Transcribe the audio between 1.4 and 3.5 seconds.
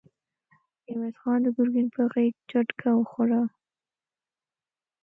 د ګرګين په غږ جټکه وخوړه!